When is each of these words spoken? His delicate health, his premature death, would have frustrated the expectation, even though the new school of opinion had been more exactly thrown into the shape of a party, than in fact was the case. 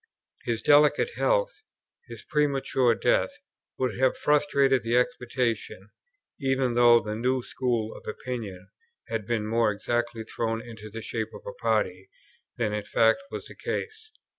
His 0.45 0.63
delicate 0.63 1.11
health, 1.11 1.61
his 2.07 2.23
premature 2.23 2.95
death, 2.95 3.37
would 3.77 3.99
have 3.99 4.17
frustrated 4.17 4.81
the 4.81 4.97
expectation, 4.97 5.91
even 6.39 6.73
though 6.73 6.99
the 7.01 7.15
new 7.15 7.43
school 7.43 7.95
of 7.95 8.07
opinion 8.07 8.69
had 9.09 9.27
been 9.27 9.45
more 9.45 9.71
exactly 9.71 10.23
thrown 10.23 10.59
into 10.59 10.89
the 10.89 11.03
shape 11.03 11.35
of 11.35 11.43
a 11.45 11.53
party, 11.53 12.09
than 12.57 12.73
in 12.73 12.83
fact 12.85 13.21
was 13.29 13.45
the 13.45 13.53
case. 13.53 14.09